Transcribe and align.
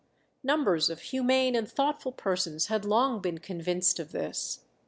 Numbers 0.41 0.89
of 0.89 0.99
humane 0.99 1.55
and 1.55 1.69
thoughtful 1.71 2.11
persons 2.11 2.65
had 2.69 2.85
long 2.85 3.21
been 3.21 3.37
convinced 3.37 3.99
of 3.99 4.11
this. 4.13 4.61